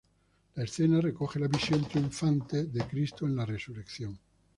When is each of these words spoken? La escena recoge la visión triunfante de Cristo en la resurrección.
La 0.55 0.63
escena 0.63 0.99
recoge 0.99 1.39
la 1.39 1.47
visión 1.47 1.87
triunfante 1.87 2.63
de 2.65 2.83
Cristo 2.87 3.27
en 3.27 3.35
la 3.35 3.45
resurrección. 3.45 4.17